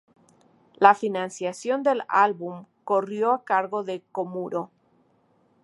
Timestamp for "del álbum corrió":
1.83-3.33